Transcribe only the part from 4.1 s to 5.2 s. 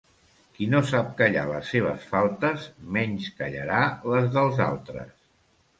les dels altres.